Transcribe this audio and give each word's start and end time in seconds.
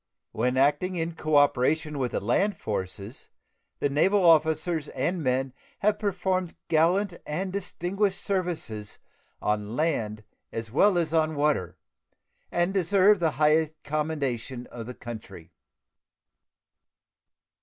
When 0.31 0.57
acting 0.57 0.95
in 0.95 1.13
cooperation 1.13 1.99
with 1.99 2.13
the 2.13 2.19
land 2.19 2.57
forces, 2.57 3.29
the 3.77 3.87
naval 3.87 4.25
officers 4.25 4.87
and 4.87 5.21
men 5.21 5.53
have 5.77 5.99
performed 5.99 6.55
gallant 6.69 7.13
and 7.23 7.53
distinguished 7.53 8.19
services 8.19 8.97
on 9.43 9.75
land 9.75 10.23
as 10.51 10.71
well 10.71 10.97
as 10.97 11.13
on 11.13 11.35
water, 11.35 11.77
and 12.51 12.73
deserve 12.73 13.19
the 13.19 13.33
high 13.37 13.75
commendation 13.83 14.65
of 14.71 14.87
the 14.87 14.95
country. 14.95 15.53